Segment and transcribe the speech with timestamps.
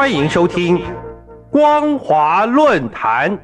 [0.00, 0.78] 欢迎收听
[1.50, 3.38] 《光华论坛》。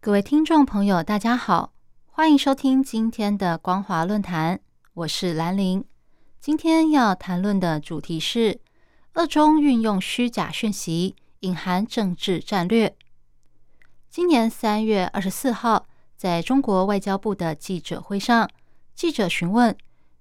[0.00, 1.70] 各位听众朋友，大家好，
[2.14, 4.60] 欢迎收听今天的光华论坛，
[4.92, 5.82] 我是兰玲。
[6.42, 8.60] 今天要谈论的主题是
[9.14, 12.94] 二中运用虚假讯息，隐含政治战略。
[14.10, 18.46] 今年三月二十四号，在中国外交部的记者会上，
[18.94, 19.74] 记者询问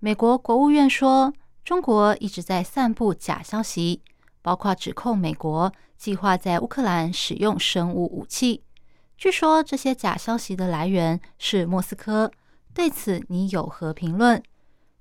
[0.00, 1.32] 美国国务院说，
[1.64, 4.02] 中国一直在散布假消息，
[4.42, 8.64] 包括指控美国计划在乌克兰使用生物武器。
[9.16, 12.30] 据说这些假消息的来源是莫斯科，
[12.74, 14.42] 对此你有何评论？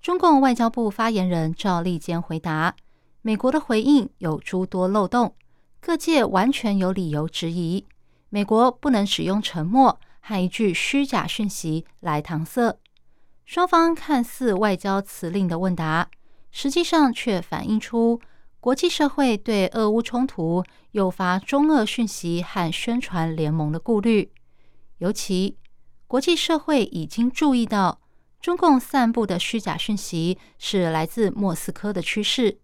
[0.00, 2.76] 中共外交部发言人赵立坚回答：
[3.22, 5.34] 美国的回应有诸多漏洞，
[5.80, 7.84] 各界完全有理由质疑。
[8.28, 12.78] 美国不能使用沉默和一句虚假讯息来搪塞。
[13.44, 16.08] 双方看似外交辞令的问答，
[16.52, 18.20] 实际上却反映出。
[18.64, 24.32] 国际社会对俄乌冲突诱发中俄讯息和宣传联盟的顾虑，
[24.96, 25.58] 尤其
[26.06, 28.00] 国际社会已经注意到
[28.40, 32.58] 中共散布的虚假讯息是来自莫斯科的趋势。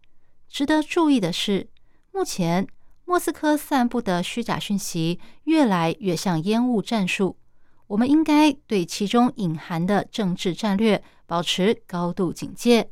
[0.49, 1.69] 值得注意的是，
[2.13, 2.67] 目前
[3.05, 7.37] 莫斯科散布的虚假讯息越来越像烟雾战术，
[7.89, 12.91] 我们应该对其中隐含的政治战略保持高度警戒。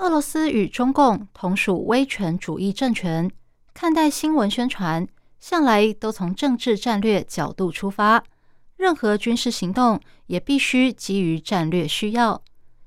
[0.00, 3.30] 俄罗斯与中共同属威权主义政权，
[3.74, 5.06] 看待新闻宣传
[5.38, 8.24] 向来都从政治战略角度出发，
[8.78, 12.42] 任何军事行动也必须基于战略需要。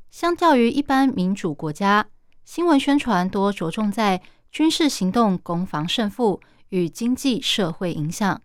[0.09, 2.07] 相较于一般民主国家，
[2.45, 4.19] 新闻宣传多着重在
[4.51, 8.41] 军事行动攻防胜负与经济社会影响。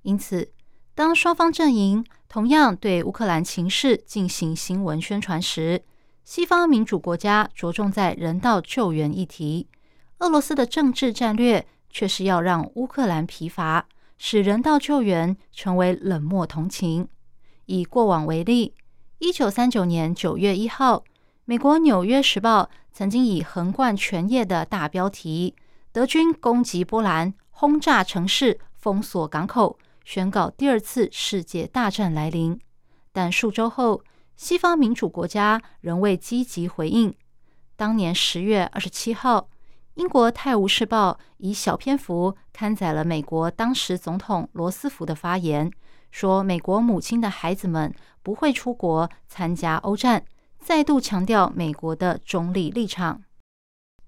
[0.00, 0.50] 因此，
[0.94, 5.84] 当双方阵营同样对乌克兰情势进行新闻宣传时，
[6.24, 9.66] 西方民主国家着重在人道救援议题，
[10.18, 13.86] 俄罗斯的政治战略却是要让乌克兰疲乏，
[14.18, 17.08] 使人道救援成为冷漠同情。
[17.66, 18.74] 以过往为例，
[19.18, 21.02] 一九三九年九月一号，
[21.44, 25.56] 美国《纽约时报》曾经以横贯全页的大标题
[25.90, 32.58] “德军攻击波兰，轰炸城市，封锁港口”，宣告第二次世界大战来临。
[33.12, 34.02] 但数周后，
[34.36, 37.14] 西方民主国家仍未积极回应。
[37.76, 39.48] 当年十月二十七号，
[39.94, 45.70] 英国《泰晤士报》以小篇幅刊载了美国当时总统罗斯福的发言，
[46.10, 50.24] 说美国母亲的孩子们不会出国参加欧战，
[50.58, 53.22] 再度强调美国的中立立场。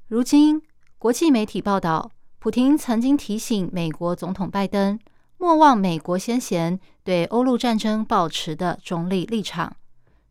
[0.09, 0.62] 如今，
[0.99, 4.99] 国际媒体报道，普廷曾经提醒美国总统拜登，
[5.39, 9.77] 莫忘美国先贤对欧陆战争保持的中立立场。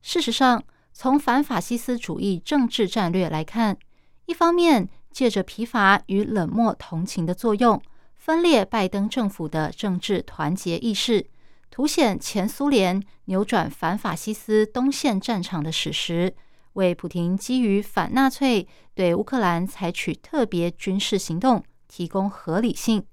[0.06, 3.78] 事实上，从反法西斯主义政治战略来看，
[4.26, 7.82] 一方面借着疲乏与冷漠同情的作用，
[8.18, 11.26] 分裂拜登政府的政治团结意识，
[11.72, 16.36] 凸显前苏联扭转反法西斯东线战场的史实，
[16.74, 23.04] 为普廷基于反纳粹对乌克兰采取特别军事行动提供合理性；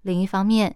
[0.00, 0.74] 另一方面，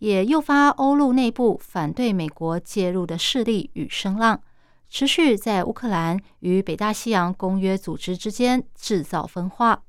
[0.00, 4.42] 也诱发欧陆内部反对美国介入的势力与声浪。
[4.88, 9.82] 持续在乌克兰与北大西洋公约组织之间制造分化。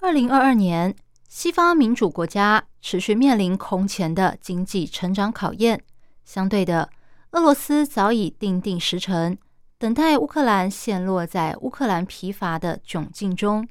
[0.00, 0.94] 二零二二年，
[1.28, 5.82] 西方民主国家持续面临空前的经济成长考验。
[6.24, 6.88] 相对的，
[7.32, 9.36] 俄罗斯早已定定时程，
[9.78, 13.68] 等待乌克兰陷落在乌克兰疲乏的窘境中。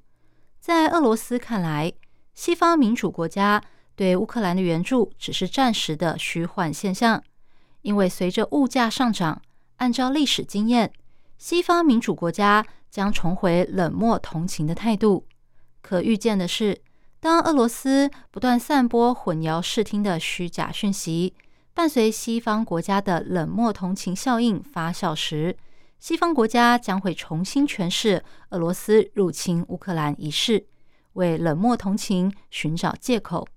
[0.59, 1.91] 在俄罗斯看来，
[2.35, 3.61] 西方民主国家
[3.95, 7.23] 对乌克兰的援助只是暂时的虚幻现象，
[7.81, 9.41] 因为随着物价上涨。
[9.79, 10.91] 按照历史经验，
[11.37, 15.25] 西方民主国家将重回冷漠同情的态度。
[15.81, 16.81] 可预见的是，
[17.21, 21.33] 当俄罗斯不断散播混淆视听的虚假讯息，
[21.73, 25.55] 伴随西方国家的冷漠同情效应发酵时，
[25.97, 30.67] 西方国家将会重新诠释俄罗斯入侵乌克兰一事，
[31.13, 33.47] 为冷漠同情寻找借口。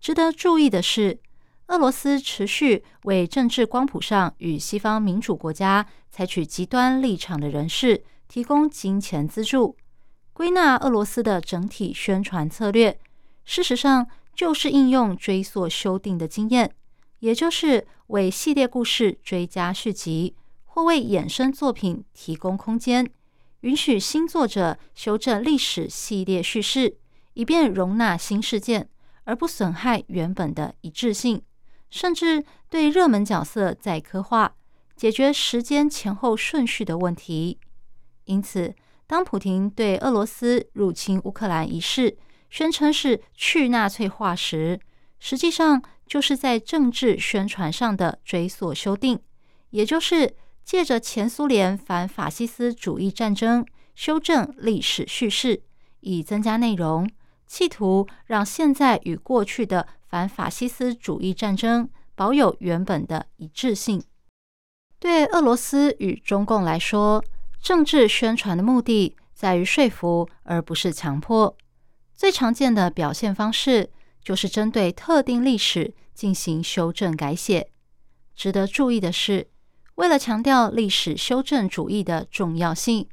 [0.00, 1.20] 值得注意的是。
[1.68, 9.76] 俄罗斯持续为政治光谱上与西方民主国家采取极端立场的人士提供金钱资助。
[10.34, 12.98] 归纳俄罗斯的整体宣传策略，
[13.44, 16.74] 事实上就是应用追溯修订的经验，
[17.20, 20.34] 也就是为系列故事追加续集，
[20.64, 23.08] 或为衍生作品提供空间，
[23.60, 26.98] 允许新作者修正历史系列叙事，
[27.32, 28.88] 以便容纳新事件，
[29.24, 31.40] 而不损害原本的一致性。
[31.90, 34.54] 甚至对热门角色再刻画，
[34.96, 37.58] 解决时间前后顺序的问题。
[38.24, 38.74] 因此，
[39.06, 42.16] 当普廷对俄罗斯入侵乌克兰一事
[42.50, 44.80] 宣称是去纳粹化时，
[45.18, 49.18] 实际上就是在政治宣传上的追溯修订，
[49.70, 50.34] 也就是
[50.64, 53.64] 借着前苏联反法西斯主义战争
[53.94, 55.62] 修正历史叙事，
[56.00, 57.08] 以增加内容，
[57.46, 59.86] 企图让现在与过去的。
[60.14, 64.00] 反法西斯主义战争保有原本的一致性。
[65.00, 67.24] 对俄罗斯与中共来说，
[67.60, 71.56] 政治宣传的目的在于说服，而不是强迫。
[72.14, 73.90] 最常见的表现方式
[74.22, 77.72] 就是针对特定历史进行修正改写。
[78.36, 79.48] 值得注意的是，
[79.96, 83.08] 为了强调历史修正主义的重要性，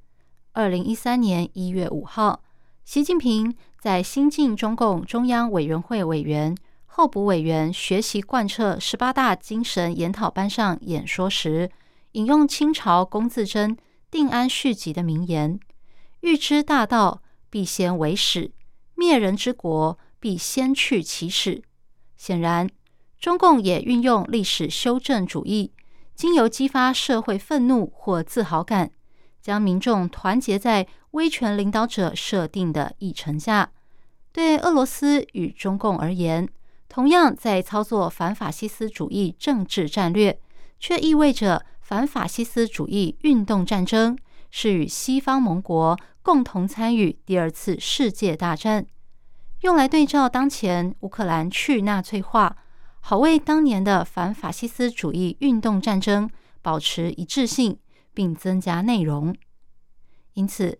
[0.51, 2.43] 二零一三年一月五号，
[2.85, 6.55] 习近平在新晋中共中央委员会委员。
[6.85, 11.71] 候补委员学习贯彻十八大精神研讨班上演说时，
[12.11, 13.75] 引用清朝龚自珍
[14.11, 15.59] 《定安续集》的名言
[16.21, 18.51] ：“欲知大道，必先为始；
[18.93, 21.63] 灭人之国，必先去其始。”
[22.15, 22.69] 显然，
[23.19, 25.71] 中共也运用历史修正主义，
[26.13, 28.91] 经由激发社会愤怒或自豪感，
[29.41, 33.71] 将民众团结在威权领导者设定的议程下。
[34.31, 36.47] 对俄罗斯与中共而言，
[36.87, 40.39] 同样在操作反法西斯主义政治战略，
[40.79, 44.17] 却意味着反法西斯主义运动战争
[44.49, 48.85] 是与西方盟国共同参与第二次世界大战，
[49.61, 52.55] 用来对照当前乌克兰去纳粹化，
[53.01, 56.29] 好为当年的反法西斯主义运动战争
[56.61, 57.77] 保持一致性，
[58.13, 59.35] 并增加内容。
[60.33, 60.79] 因此，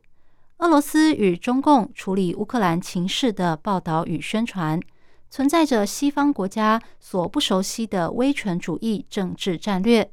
[0.62, 4.80] 俄罗斯与中共处理乌克兰情势的报道与宣传。
[5.28, 10.12] 存在着西方国家所不熟悉的威权主义政治战略，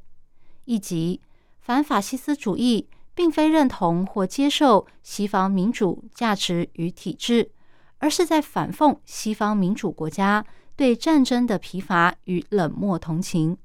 [0.64, 1.20] 以及
[1.60, 7.50] 反法西斯主义并非认同或接受西方民主价值与体制，
[7.98, 10.46] 而是在反讽西方民主国家
[10.76, 13.58] 对战争的疲乏与冷漠同情，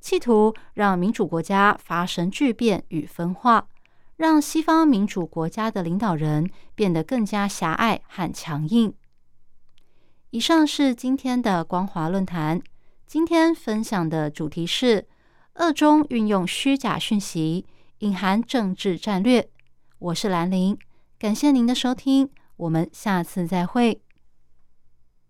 [0.00, 3.68] 企图让民主国家发生巨变与分化，
[4.16, 8.94] 让西方民主国家的领导人变得更加狭隘和强硬。
[10.30, 12.60] 以上是今天的光华论坛。
[13.06, 15.06] 今天分享的主题是：
[15.52, 17.66] 二中运用虚假讯息，
[17.98, 19.48] 隐含政治战略。
[19.98, 20.76] 我是兰陵，
[21.18, 24.00] 感谢您的收听，我们下次再会。